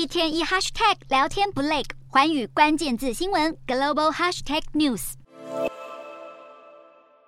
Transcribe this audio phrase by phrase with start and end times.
[0.00, 5.12] 一天一 hashtag 聊天不累，环宇关键字新闻 global hashtag news。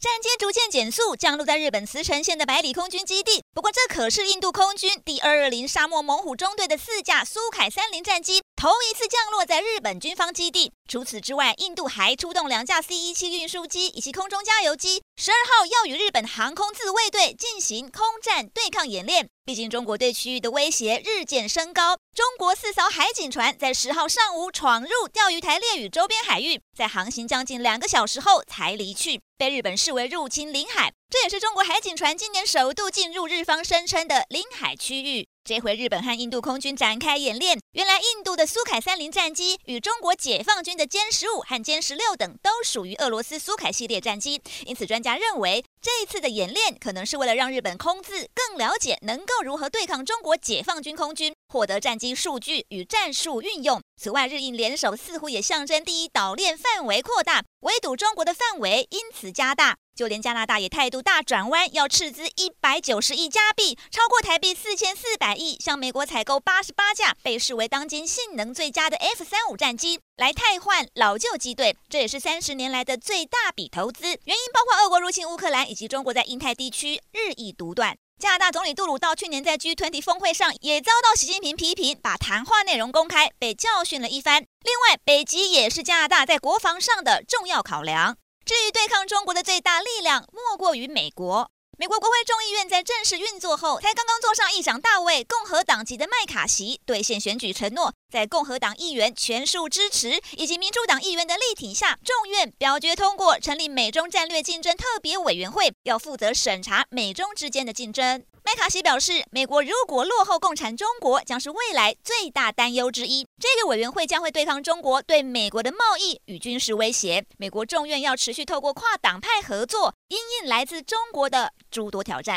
[0.00, 3.42] 战机逐渐减速，降落在日本茨城县的百里空军基地。
[3.54, 10.72] 不过，这可是印度空军第二二零沙漠猛虎中队的四架苏凯三零战机头一次降落在日本军方基地。
[10.86, 15.02] 除此之外，印度还出动两架 C 一七运输机以及空中加油机。
[15.16, 19.26] 十二号要与日本航空自卫队进行空战对抗演练。
[19.46, 21.96] 毕竟，中国对区域的威胁日渐升高。
[22.14, 30.92] 中国四艘海警船在十号上午闯入钓鱼台列屿周边海域，在航行将近两个小时后才离去，被日本视为入侵领海。
[31.10, 35.26] 这也是中国海警船今年首度进入日方声称的领海区域。
[35.46, 53.82] 这回日本和印度空军展开演练，原来印度的苏凯三零战机与中国解放军的歼十五和歼十六等都属于俄罗斯苏凯系列战机，因此专家认为这一次的演练可能是为了让日本空自更了解能够如何对抗中国解放军空军，获得战机数据与战术运用。
[54.00, 59.76] 此外，日印联手似乎也象征第一岛链范围扩大，围堵中国的范围因此加大。
[59.94, 71.76] 就连加拿大也态度大转弯，要斥资一百九十亿加币，超过台币四千四百亿，向美国采购八十八架被视为当今性能最佳的 F 三五战机，来汰换老旧机队。
[71.88, 74.04] 这也是三十年来的最大笔投资。
[74.04, 77.96] 原因包括俄国入侵乌克兰，以及中国在印太地区日益独断。
[78.18, 84.40] 加拿大总理杜鲁道去年在 G20 峰会上也遭到习近平批评，把谈话内容公开，被教训了一番。
[84.40, 88.16] 另外，北极也是加拿大在国防上的重要考量。
[88.44, 91.50] 至于对抗中国的最大力量，莫过于美国。
[91.78, 108.24] 美国国会众议院在正式运作后，才刚刚坐上议长大位，共和党籍的麦卡锡兑现选举承诺，在共和党议员全数支持以及民主党议员的力挺下，众院表决通过成立美中战略竞争特别委员会，要负责审查美中之间的竞争。
[108.46, 113.26] 麦卡锡表示，美国如果落后共产中国，将是未来最大担忧之一。
[113.40, 117.24] 这个委员会将会对抗中国对美国的贸易与军事威胁。
[117.38, 122.32] 美国众院要持续透过跨党派合作，因应来自中国的诸多挑战。